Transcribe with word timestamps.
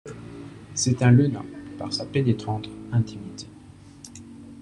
C'est 0.73 1.03
un 1.03 1.11
Lenain, 1.11 1.45
par 1.77 1.93
sa 1.93 2.07
pénétrante 2.07 2.67
intimité. 2.91 3.45